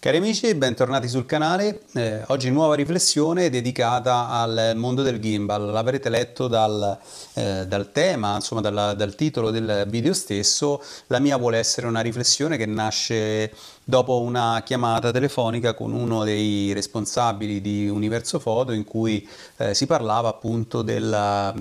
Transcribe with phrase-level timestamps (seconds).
[0.00, 1.80] Cari amici, bentornati sul canale.
[1.94, 5.72] Eh, oggi nuova riflessione dedicata al mondo del gimbal.
[5.72, 6.96] L'avrete letto dal,
[7.34, 10.80] eh, dal tema, insomma dal, dal, titolo del video stesso.
[11.08, 16.72] La mia vuole essere una riflessione che nasce dopo una chiamata telefonica con uno dei
[16.72, 21.52] responsabili di Universo Foto in cui eh, si parlava appunto della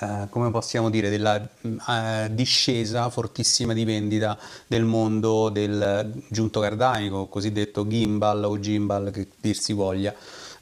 [0.00, 7.26] eh, come possiamo dire, della uh, discesa fortissima di vendita del mondo del giunto cardanico,
[7.26, 10.14] cosiddetto gimbal o gimbal che dir si voglia.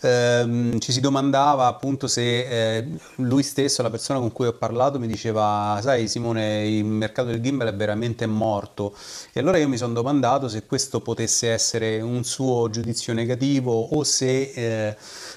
[0.04, 4.98] Eh, ci si domandava appunto se eh, lui stesso, la persona con cui ho parlato,
[4.98, 8.94] mi diceva: Sai, Simone, il mercato del gimbal è veramente morto.
[9.32, 14.02] E allora io mi sono domandato se questo potesse essere un suo giudizio negativo o
[14.02, 14.96] se eh,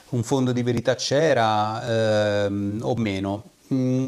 [0.10, 3.44] un fondo di verità c'era ehm, o meno.
[3.74, 4.06] Mm,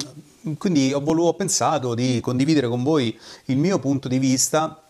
[0.58, 4.82] quindi ho, voluto, ho pensato di condividere con voi il mio punto di vista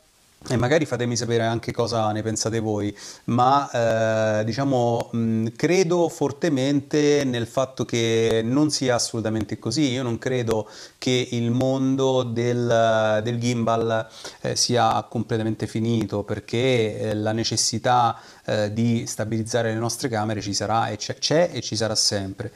[0.50, 6.08] e magari fatemi sapere anche cosa ne pensate voi, ma eh, diciamo mh, mm, credo
[6.10, 9.92] fortemente nel fatto che non sia assolutamente così.
[9.92, 14.08] Io non credo che il mondo del, del gimbal
[14.42, 20.54] eh, sia completamente finito perché eh, la necessità eh, di stabilizzare le nostre camere ci
[20.54, 22.54] sarà e c'è, c'è e ci sarà sempre.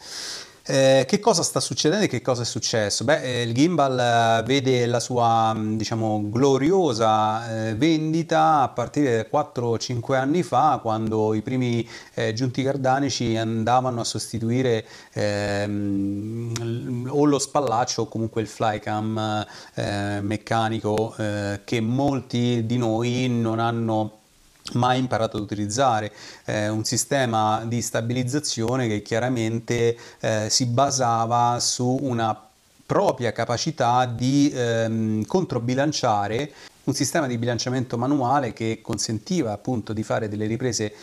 [0.72, 3.04] Eh, che cosa sta succedendo e che cosa è successo?
[3.04, 9.18] Beh, eh, il gimbal eh, vede la sua, mm, diciamo, gloriosa eh, vendita a partire
[9.18, 17.26] da 4-5 anni fa, quando i primi eh, giunti cardanici andavano a sostituire ehm, o
[17.26, 21.14] lo spallaccio o comunque il flycam eh, meccanico
[21.66, 24.21] che molti di noi non hanno
[24.74, 26.12] mai imparato ad utilizzare
[26.46, 32.50] eh, un sistema di stabilizzazione che chiaramente eh, si basava su una
[32.86, 36.52] propria capacità di ehm, controbilanciare
[36.84, 40.94] un sistema di bilanciamento manuale che consentiva appunto di fare delle riprese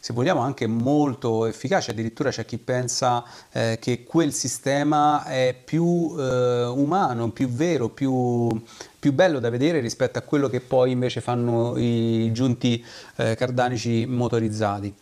[0.00, 6.14] se vogliamo anche molto efficaci, addirittura c'è chi pensa eh, che quel sistema è più
[6.16, 8.48] eh, umano, più vero, più,
[8.98, 12.84] più, bello da vedere rispetto a quello che poi invece fanno i giunti
[13.16, 14.94] eh, cardanici motorizzati.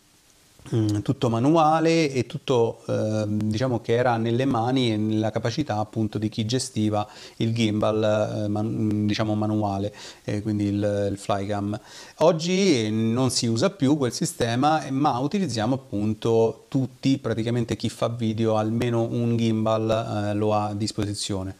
[0.75, 6.17] Mm, tutto manuale e tutto eh, diciamo che era nelle mani e nella capacità appunto
[6.17, 9.93] di chi gestiva il gimbal eh, man, diciamo manuale
[10.25, 11.79] eh, quindi il, il, flycam
[12.17, 18.57] oggi non si usa più quel sistema ma utilizziamo appunto tutti praticamente chi fa video
[18.57, 21.55] almeno un gimbal eh, lo ha a disposizione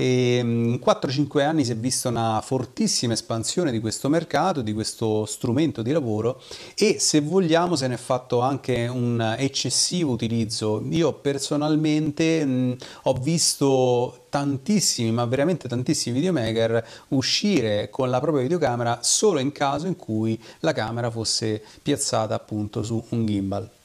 [0.00, 5.26] e in 4-5 anni si è vista una fortissima espansione di questo mercato, di questo
[5.26, 6.40] strumento di lavoro
[6.74, 10.82] e se vogliamo se ne è fatto anche un eccessivo utilizzo.
[10.88, 19.00] Io personalmente mh, ho visto tantissimi, ma veramente tantissimi videomaker uscire con la propria videocamera
[19.02, 23.79] solo in caso in cui la camera fosse piazzata appunto su un gimbal.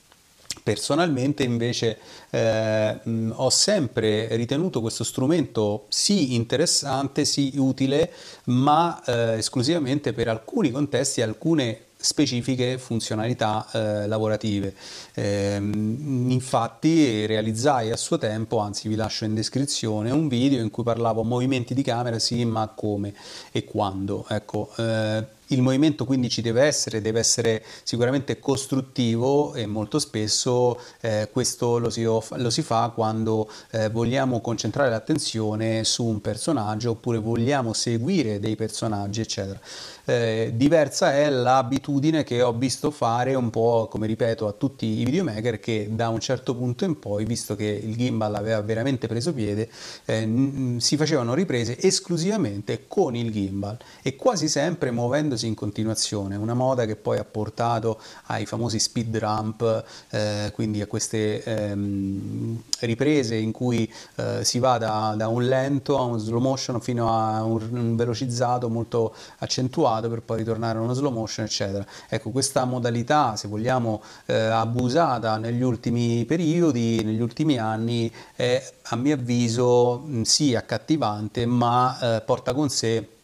[0.65, 1.99] Personalmente invece
[2.31, 2.99] eh,
[3.33, 8.11] ho sempre ritenuto questo strumento sì interessante, sì utile,
[8.45, 14.73] ma eh, esclusivamente per alcuni contesti e alcune specifiche funzionalità eh, lavorative.
[15.13, 20.83] Eh, infatti realizzai a suo tempo, anzi vi lascio in descrizione, un video in cui
[20.83, 23.13] parlavo movimenti di camera sì, ma come
[23.51, 24.25] e quando.
[24.27, 30.79] Ecco, eh, il movimento quindi ci deve essere, deve essere sicuramente costruttivo e molto spesso
[31.01, 36.91] eh, questo lo si, lo si, fa quando eh, vogliamo concentrare l'attenzione su un personaggio
[36.91, 39.59] oppure vogliamo seguire dei personaggi eccetera.
[40.07, 45.03] Eh, diversa è l'abitudine che ho visto fare un po' come ripeto a tutti i
[45.03, 49.33] videomaker che da un certo punto in poi visto che il gimbal aveva veramente preso
[49.33, 49.67] piede
[50.05, 56.35] eh, si facevano riprese esclusivamente con il gimbal e quasi sempre muovendo ripetendosi in continuazione,
[56.35, 62.61] una moda che poi ha portato ai famosi speed ramp, eh, quindi a queste ehm,
[62.79, 67.15] riprese in cui eh, si va da, da, un lento a un slow motion fino
[67.15, 71.85] a un, un, velocizzato molto accentuato per poi ritornare a uno slow motion, eccetera.
[72.07, 78.95] Ecco, questa modalità, se vogliamo, eh, abusata negli ultimi periodi, negli ultimi anni, è a
[78.95, 83.14] mio avviso sì accattivante, ma eh, porta con sé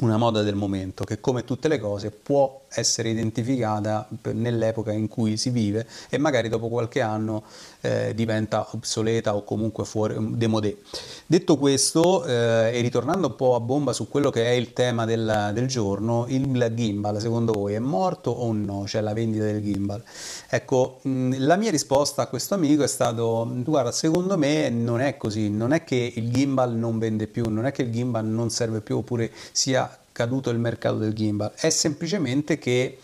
[0.00, 5.36] una moda del momento che come tutte le cose può essere identificata nell'epoca in cui
[5.36, 7.44] si vive e magari dopo qualche anno
[7.80, 10.78] eh, diventa obsoleta o comunque fuori demodé.
[11.26, 15.04] Detto questo, eh, e ritornando un po' a bomba su quello che è il tema
[15.04, 18.86] del, del giorno, il gimbal secondo voi è morto o no?
[18.86, 20.02] Cioè la vendita del gimbal.
[20.48, 25.16] Ecco, mh, la mia risposta a questo amico è stato, guarda, secondo me non è
[25.16, 28.50] così, non è che il gimbal non vende più, non è che il gimbal non
[28.50, 32.98] serve più oppure sia caduto il mercato del gimbal, è semplicemente che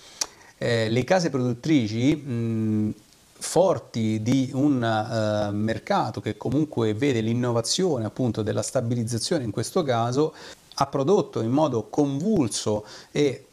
[0.58, 2.94] eh, le case produttrici mh,
[3.38, 10.34] forti di un uh, mercato che comunque vede l'innovazione appunto della stabilizzazione in questo caso
[10.75, 13.46] ha prodotto in modo convulso e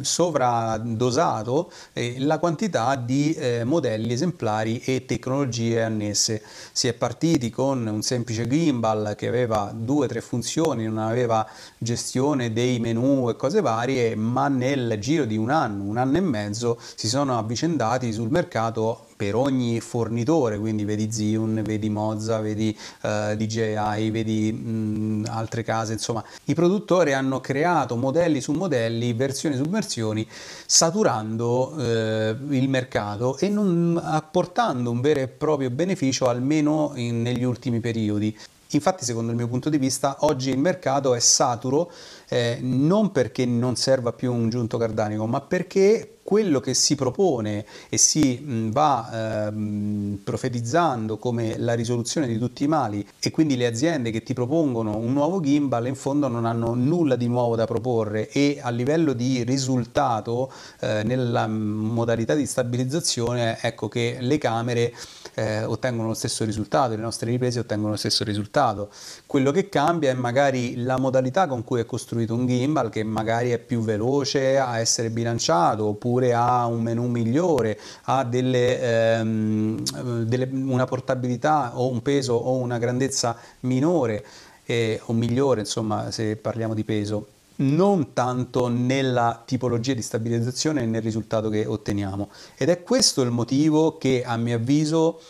[0.00, 6.42] sovradosato eh, la quantità di eh, modelli esemplari e tecnologie annesse.
[6.72, 11.46] Si è partiti con un semplice gimbal che aveva due o tre funzioni, non aveva
[11.78, 16.20] gestione dei menu e cose varie, ma nel giro di un anno, un anno e
[16.20, 22.76] mezzo si sono avvicendati sul mercato per ogni fornitore, quindi vedi Zion, vedi Mozza, vedi
[23.02, 29.12] uh, eh, DJI, vedi mh, altre case, insomma i produttori hanno creato modelli su modelli,
[29.12, 30.26] versioni su versioni,
[30.66, 37.44] saturando eh, il mercato e non apportando un vero e proprio beneficio almeno in, negli
[37.44, 38.36] ultimi periodi.
[38.70, 41.92] Infatti, secondo il mio punto di vista, oggi il mercato è saturo
[42.28, 47.66] eh, non perché non serva più un giunto cardanico, ma perché quello che si propone
[47.90, 53.66] e si va ehm, profetizzando come la risoluzione di tutti i mali e quindi le
[53.66, 57.66] aziende che ti propongono un nuovo gimbal in fondo non hanno nulla di nuovo da
[57.66, 60.50] proporre e a livello di risultato
[60.80, 64.94] eh, nella modalità di stabilizzazione ecco che le camere
[65.34, 68.90] eh, ottengono lo stesso risultato, le nostre riprese ottengono lo stesso risultato.
[69.26, 73.50] Quello che cambia è magari la modalità con cui è costruito un gimbal che magari
[73.50, 79.82] è più veloce a essere bilanciato oppure ha un menu migliore, ha delle, ehm,
[80.24, 84.24] delle, una portabilità o un peso o una grandezza minore
[84.64, 87.26] eh, o migliore, insomma, se parliamo di peso
[87.56, 92.30] non tanto nella tipologia di stabilizzazione e nel risultato che otteniamo.
[92.56, 95.20] Ed è questo il motivo che a mio avviso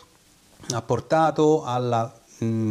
[0.71, 2.22] ha portato alla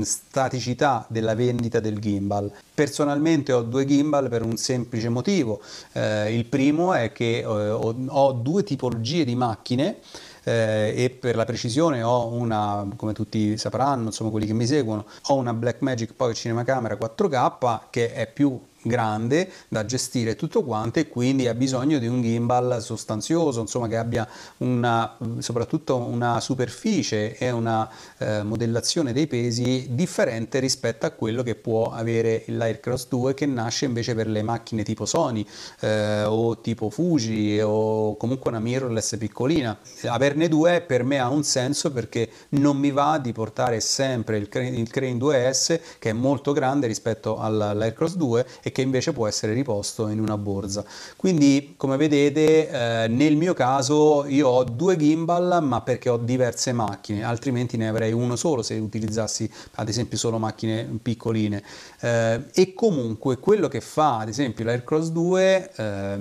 [0.03, 2.51] staticità della vendita del gimbal.
[2.73, 5.61] Personalmente ho due gimbal per un semplice motivo.
[5.93, 9.99] Eh, il primo è che eh, ho, ho due tipologie di macchine
[10.43, 15.05] eh, e per la precisione ho una, come tutti sapranno, insomma quelli che mi seguono,
[15.27, 20.99] ho una Blackmagic Pocket Cinema Camera 4K che è più grande da gestire tutto quanto
[20.99, 27.37] e quindi ha bisogno di un gimbal sostanzioso, insomma che abbia una, soprattutto una superficie
[27.37, 33.33] e una eh, modellazione dei pesi differente rispetto a quello che può avere l'Aircross 2
[33.33, 35.45] che nasce invece per le macchine tipo Sony
[35.81, 39.77] eh, o tipo Fuji o comunque una mirrorless piccolina.
[40.05, 44.49] Averne due per me ha un senso perché non mi va di portare sempre il
[44.49, 49.27] Crane, il Crane 2S che è molto grande rispetto all'Aircross 2 e che invece può
[49.27, 50.83] essere riposto in una borsa.
[51.15, 56.73] Quindi come vedete eh, nel mio caso io ho due gimbal ma perché ho diverse
[56.73, 61.63] macchine, altrimenti ne avrei uno solo se utilizzassi ad esempio solo macchine piccoline.
[61.99, 66.17] Eh, e comunque quello che fa ad esempio l'Aircross 2 eh,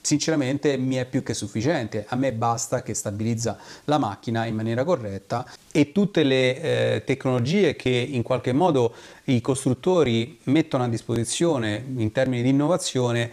[0.00, 4.84] sinceramente mi è più che sufficiente, a me basta che stabilizza la macchina in maniera
[4.84, 11.84] corretta e tutte le eh, tecnologie che in qualche modo i costruttori mettono a disposizione
[11.96, 13.30] in termini di innovazione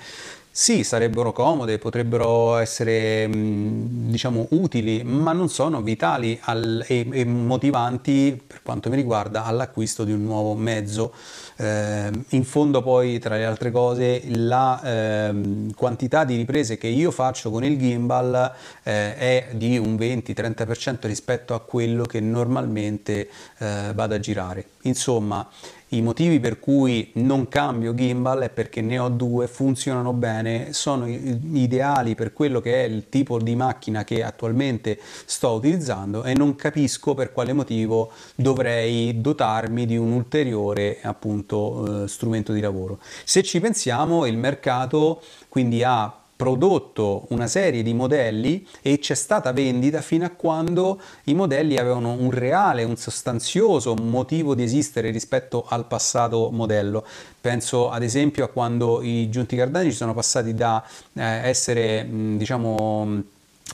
[0.52, 8.42] sì, sarebbero comode, potrebbero essere diciamo utili, ma non sono vitali al, e, e, motivanti
[8.46, 11.14] per quanto mi riguarda all'acquisto di un nuovo mezzo.
[11.56, 17.12] Eh, in fondo poi tra le altre cose la eh, quantità di riprese che io
[17.12, 18.52] faccio con il gimbal
[18.84, 23.30] eh, è di un 20-30% rispetto a quello che normalmente
[23.60, 24.66] eh, vado a girare.
[24.84, 25.48] Insomma,
[25.90, 31.08] i motivi per cui non cambio gimbal è perché ne ho due, funzionano bene, sono
[31.08, 36.56] ideali per quello che è il tipo di macchina che attualmente sto utilizzando e non
[36.56, 43.00] capisco per quale motivo dovrei dotarmi di un ulteriore appunto eh, strumento di lavoro.
[43.24, 49.52] Se ci pensiamo il mercato quindi ha prodotto una serie di modelli e c'è stata
[49.52, 55.66] vendita fino a quando i modelli avevano un reale, un sostanzioso motivo di esistere rispetto
[55.68, 57.06] al passato modello.
[57.42, 60.82] Penso ad esempio a quando i giunti cardanici sono passati da
[61.12, 63.22] eh, essere diciamo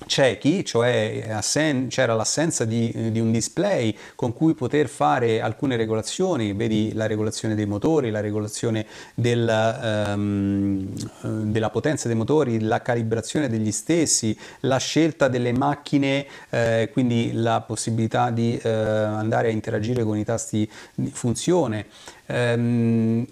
[0.06, 6.54] ciechi, cioè assen- c'era l'assenza di, di, un display con cui poter fare alcune regolazioni,
[6.54, 13.50] vedi la regolazione dei motori, la regolazione del, um, della potenza dei motori, la calibrazione
[13.50, 20.04] degli stessi, la scelta delle macchine, eh, quindi la possibilità di eh, andare a interagire
[20.04, 21.88] con i tasti di funzione.
[22.28, 23.26] Um,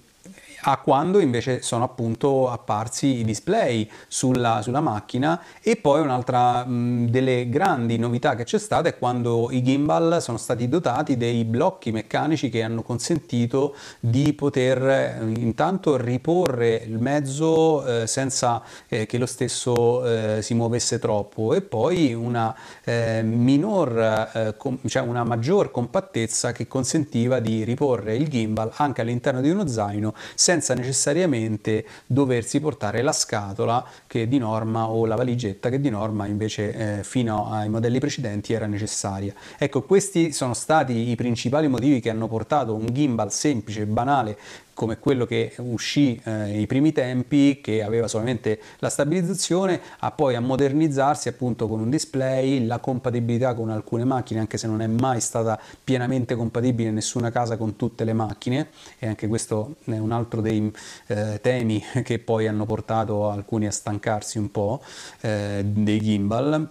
[0.65, 5.41] a quando invece sono appunto apparsi i display sulla, sulla macchina.
[5.61, 10.37] E poi un'altra mh, delle grandi novità che c'è stata è quando i gimbal sono
[10.37, 17.85] stati dotati dei blocchi meccanici che hanno consentito di poter eh, intanto riporre il mezzo
[17.85, 21.53] eh, senza eh, che lo stesso eh, si muovesse troppo.
[21.53, 24.55] E poi una eh, minor, eh,
[24.87, 30.13] cioè una maggior compattezza che consentiva di riporre il gimbal anche all'interno di uno zaino
[30.35, 36.27] senza necessariamente doversi portare la scatola che di norma o la valigetta che di norma
[36.27, 39.33] invece eh, fino ai modelli precedenti era necessaria.
[39.57, 44.37] Ecco, questi sono stati i principali motivi che hanno portato un gimbal semplice e banale
[44.73, 50.39] come quello che uscì eh, primi tempi, che aveva solamente la stabilizzazione, a poi a
[50.39, 55.21] modernizzarsi appunto con un display, la compatibilità con alcune macchine, anche se non è mai
[55.21, 60.41] stata pienamente compatibile nessuna casa con tutte le macchine, e anche questo è un altro
[60.41, 60.71] dei
[61.07, 64.81] eh, temi che poi hanno portato alcuni a stancarsi un po'
[65.21, 66.69] eh, dei gimbal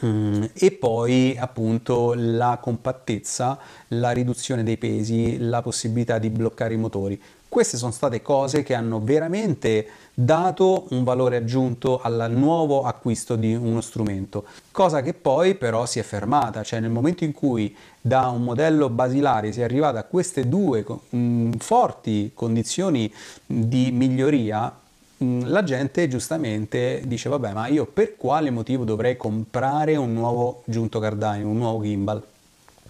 [0.00, 7.20] e poi appunto la compattezza, la riduzione dei pesi, la possibilità di bloccare i motori.
[7.48, 13.54] Queste sono state cose che hanno veramente dato un valore aggiunto al nuovo acquisto di
[13.54, 18.28] uno strumento, cosa che poi però si è fermata, cioè nel momento in cui da
[18.28, 20.84] un modello basilare si è arrivato a queste due
[21.16, 23.10] mm, forti condizioni
[23.46, 24.87] di miglioria, Mm,
[25.18, 31.00] la gente giustamente dice vabbè ma io per quale motivo dovrei comprare un nuovo giunto
[31.00, 32.22] cardano, un nuovo gimbal?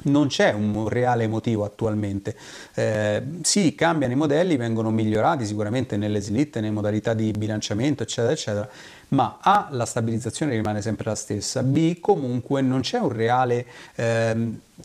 [0.01, 2.37] Non c'è un reale motivo attualmente.
[2.75, 8.33] Eh, sì, cambiano i modelli, vengono migliorati sicuramente nelle slitte, nelle modalità di bilanciamento, eccetera,
[8.33, 8.69] eccetera,
[9.09, 13.67] ma A, la stabilizzazione rimane sempre la stessa, B, comunque non c'è un reale
[13.97, 14.37] eh,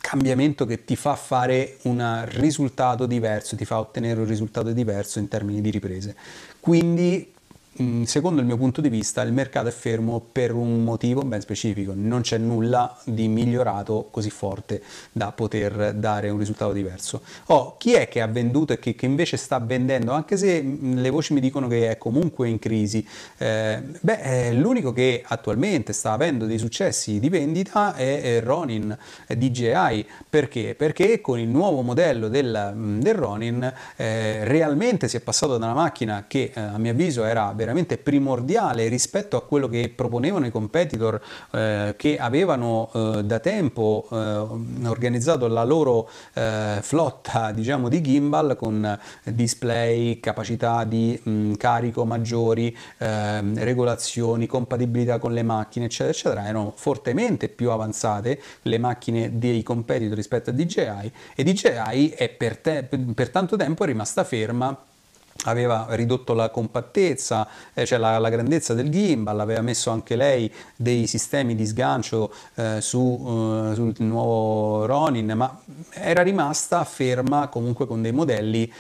[0.02, 5.28] cambiamento che ti fa fare un risultato diverso, ti fa ottenere un risultato diverso in
[5.28, 6.16] termini di riprese.
[6.60, 7.33] Quindi Mm,
[8.06, 11.94] secondo il mio punto di vista il mercato è fermo per un motivo ben specifico,
[11.96, 17.22] non c'è nulla di migliorato così forte da poter dare un risultato diverso.
[17.48, 20.98] Oh, chi è che ha venduto e che, che invece sta vendendo, anche se mm,
[20.98, 23.06] le voci mi dicono che è comunque in crisi?
[23.38, 28.96] Eh, beh, eh, l'unico che attualmente sta avendo dei successi di vendita è, Ronin
[29.27, 30.75] DJI, perché?
[30.75, 35.65] Perché con il nuovo modello del, mm, del Ronin eh, realmente si è passato da
[35.65, 40.46] una macchina che eh, a mio avviso era veramente primordiale rispetto a quello che proponevano
[40.46, 47.88] i competitor eh, che avevano eh, da tempo eh, organizzato la loro eh, flotta diciamo
[47.89, 55.86] di gimbal con display, capacità di mh, carico maggiori, ehm, regolazioni, compatibilità con le macchine
[55.86, 62.10] eccetera eccetera erano fortemente più avanzate le macchine dei competitor rispetto a DJI e DJI
[62.15, 64.77] è per, te, per tanto tempo rimasta ferma
[65.46, 70.52] aveva ridotto la compattezza, eh, cioè la, la, grandezza del gimbal, aveva messo anche lei
[70.75, 75.60] dei sistemi di sgancio eh, su, eh, sul nuovo Ronin, ma
[75.92, 78.72] era rimasta ferma comunque con dei modelli,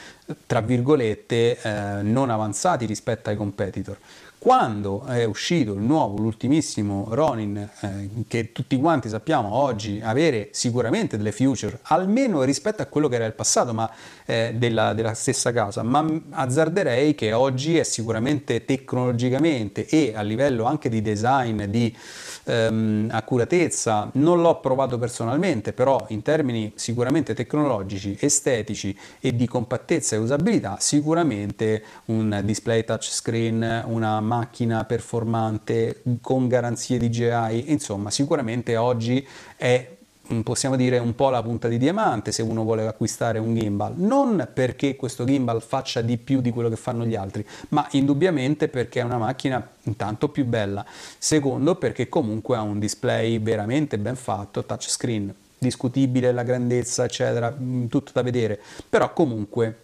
[0.45, 3.97] tra virgolette, eh, non avanzati rispetto ai competitor.
[4.43, 11.15] Quando è uscito il nuovo, l'ultimissimo Ronin, eh, che tutti quanti sappiamo oggi avere sicuramente
[11.15, 13.89] delle future, almeno rispetto a quello che era il passato, ma
[14.25, 20.65] eh, della, della, stessa casa, ma azzarderei che oggi è sicuramente tecnologicamente e a livello
[20.65, 21.95] anche di design, di
[22.43, 30.17] ehm, accuratezza, non l'ho provato personalmente, però in termini sicuramente tecnologici, estetici e di compattezza
[30.17, 39.25] e usabilità, sicuramente un display touchscreen, una macchina performante con garanzie DJI, insomma sicuramente oggi
[39.55, 39.93] è
[40.31, 43.93] Mm, possiamo dire un po' la punta di diamante se uno vuole acquistare un gimbal,
[43.97, 48.69] non perché questo gimbal faccia di più di quello che fanno gli altri, ma indubbiamente
[48.69, 50.85] perché è una macchina intanto più bella,
[51.17, 57.87] secondo perché comunque ha un display veramente ben fatto, touchscreen, discutibile la grandezza, eccetera, mm,
[57.87, 59.82] tutto da vedere, però comunque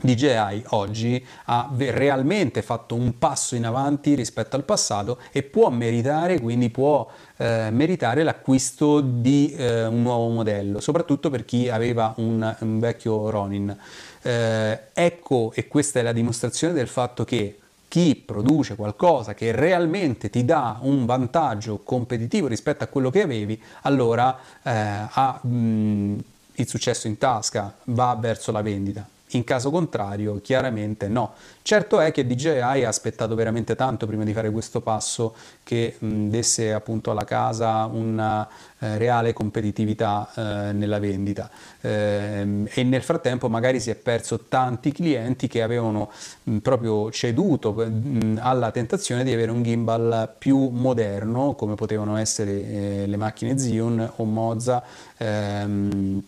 [0.00, 6.40] DJI oggi ha realmente fatto un passo in avanti rispetto al passato e può meritare,
[6.40, 12.56] quindi può eh, meritare l'acquisto di eh, un nuovo modello, soprattutto per chi aveva un,
[12.60, 13.76] un vecchio Ronin.
[14.22, 20.28] Eh, ecco, e questa è la dimostrazione del fatto che chi produce qualcosa che realmente
[20.30, 24.70] ti dà un vantaggio competitivo rispetto a quello che avevi, allora eh,
[25.10, 26.18] ha mh,
[26.56, 29.16] il successo in tasca, va verso la vendita.
[29.32, 31.32] In caso contrario, chiaramente no.
[31.62, 36.28] Certo è che DJI ha aspettato veramente tanto prima di fare questo passo che mh,
[36.28, 43.48] desse appunto alla casa una eh, reale competitività eh, nella vendita eh, e nel frattempo
[43.48, 46.10] magari si è perso tanti clienti che avevano
[46.44, 52.52] mh, proprio ceduto mh, alla tentazione di avere un gimbal più moderno come potevano essere
[52.52, 54.82] eh, le macchine Zion o Moza
[55.16, 56.22] ehm,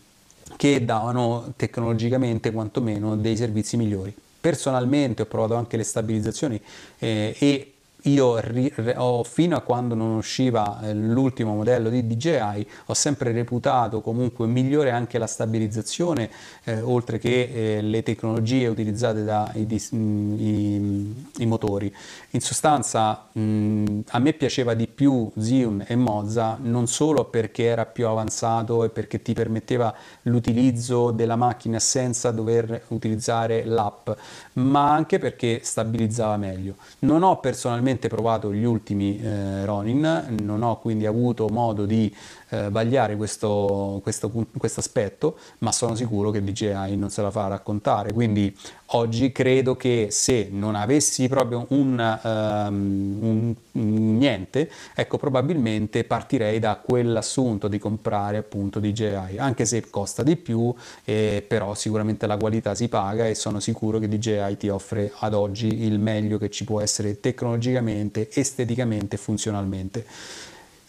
[0.55, 4.15] che davano tecnologicamente quantomeno dei servizi migliori.
[4.39, 6.59] Personalmente ho provato anche le stabilizzazioni
[6.99, 7.70] eh, e
[8.03, 13.31] io ri, ho, fino a quando non usciva eh, l'ultimo modello di DJI ho sempre
[13.31, 16.29] reputato comunque migliore anche la stabilizzazione
[16.63, 21.93] eh, oltre che eh, le tecnologie utilizzate dai mm, i, i, motori.
[22.31, 27.65] In sostanza mh, mm, a me piaceva di più Zion e Moza non solo perché
[27.65, 29.93] era più avanzato e perché ti permetteva
[30.23, 34.09] l'utilizzo della macchina senza dover utilizzare l'app
[34.53, 36.75] ma anche perché stabilizzava meglio.
[36.99, 42.13] Non ho personalmente personalmente provato gli ultimi eh, Ronin, non ho quindi avuto modo di
[42.51, 47.47] eh, vagliare questo, questo, questo, aspetto, ma sono sicuro che DJI non se la fa
[47.47, 48.11] raccontare.
[48.11, 48.55] Quindi
[48.87, 56.75] oggi credo che se non avessi proprio un, um, un, niente, ecco probabilmente partirei da
[56.75, 60.73] quell'assunto di comprare appunto DJI, anche se costa di più,
[61.05, 65.33] eh, però sicuramente la qualità si paga e sono sicuro che DJI ti offre ad
[65.33, 70.05] oggi il meglio che ci può essere tecnologicamente, esteticamente e funzionalmente.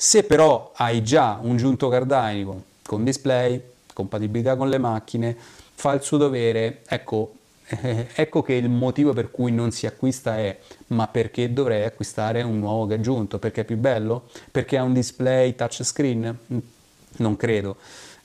[0.04, 3.62] Se però hai già un giunto cardanico con display,
[3.94, 5.36] compatibilità con le macchine,
[5.74, 7.34] fa il suo dovere, ecco,
[7.66, 12.42] eh, ecco che il motivo per cui non si acquista è ma perché dovrei acquistare
[12.42, 13.38] un nuovo aggiunto?
[13.38, 14.24] Perché è più bello?
[14.50, 16.36] Perché ha un display touchscreen?
[17.18, 17.76] Non credo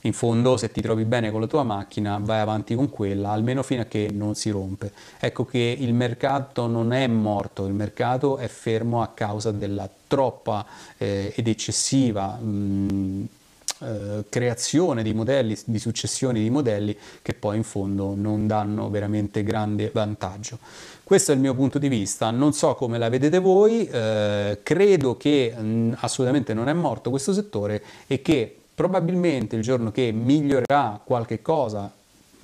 [0.08, 3.62] in fondo se ti trovi bene con la tua macchina vai avanti con quella almeno
[3.62, 4.92] fino a che non si rompe.
[5.20, 10.66] Ecco che il mercato non è morto il mercato è fermo a causa della troppa
[10.98, 13.28] eh, ed eccessiva mh,
[13.80, 19.44] eh, creazione di modelli di successioni di modelli che poi in fondo non danno veramente
[19.44, 20.58] grande vantaggio.
[21.04, 25.16] Questo è il mio punto di vista, non so come la vedete voi, eh, credo
[25.16, 31.02] che mh, assolutamente non è morto questo settore e che probabilmente il giorno che migliorerà
[31.04, 31.92] qualche cosa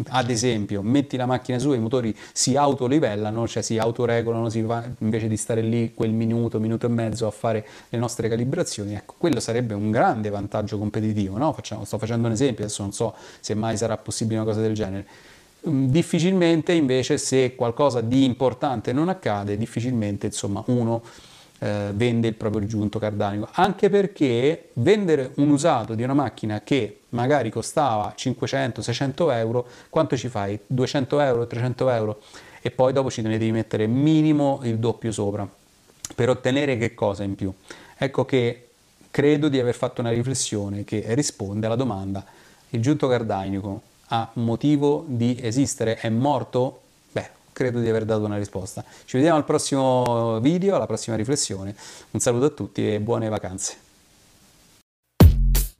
[0.07, 4.63] ad esempio, metti la macchina su e i motori si autolivellano, cioè si autoregolano, si
[4.63, 8.95] va, invece di stare lì quel minuto, minuto e mezzo a fare le nostre calibrazioni,
[8.95, 11.53] ecco, quello sarebbe un grande vantaggio competitivo, no?
[11.53, 14.73] Facciamo, sto facendo un esempio, adesso non so se mai sarà possibile una cosa del
[14.73, 15.05] genere.
[15.69, 21.03] Mm, difficilmente invece se qualcosa di importante non accade, difficilmente insomma uno
[21.63, 27.03] eh, vende il proprio giunto cardanico, anche perché vendere un usato di una macchina che
[27.09, 30.59] magari costava 500-600 euro, quanto ci fai?
[30.67, 32.21] 200 euro, 300 euro?
[32.61, 35.47] E poi dopo ci ne devi mettere minimo il doppio sopra
[36.15, 37.53] per ottenere che cosa in più?
[37.97, 38.67] Ecco che
[39.09, 42.25] credo di aver fatto una riflessione che risponde alla domanda
[42.71, 45.95] il giunto cardanico ha motivo di esistere?
[45.95, 46.81] È morto?
[47.53, 48.83] Credo di aver dato una risposta.
[49.05, 51.75] Ci vediamo al prossimo video, alla prossima riflessione.
[52.11, 53.92] Un saluto a tutti e buone vacanze.